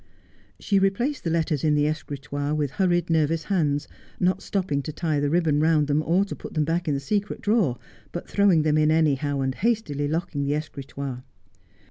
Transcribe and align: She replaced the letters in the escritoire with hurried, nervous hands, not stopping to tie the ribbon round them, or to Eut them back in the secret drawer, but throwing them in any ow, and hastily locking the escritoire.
She 0.59 0.79
replaced 0.79 1.23
the 1.23 1.29
letters 1.29 1.63
in 1.63 1.75
the 1.75 1.85
escritoire 1.85 2.55
with 2.55 2.71
hurried, 2.71 3.11
nervous 3.11 3.43
hands, 3.43 3.87
not 4.19 4.41
stopping 4.41 4.81
to 4.81 4.91
tie 4.91 5.19
the 5.19 5.29
ribbon 5.29 5.59
round 5.59 5.85
them, 5.85 6.01
or 6.01 6.25
to 6.25 6.35
Eut 6.35 6.55
them 6.55 6.65
back 6.65 6.87
in 6.87 6.95
the 6.95 6.99
secret 6.99 7.39
drawer, 7.39 7.77
but 8.11 8.27
throwing 8.27 8.63
them 8.63 8.79
in 8.79 8.89
any 8.89 9.19
ow, 9.21 9.41
and 9.41 9.53
hastily 9.53 10.07
locking 10.07 10.43
the 10.43 10.55
escritoire. 10.55 11.23